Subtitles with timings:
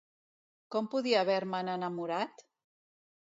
[0.75, 2.45] Com podia haver-me'n enamorat?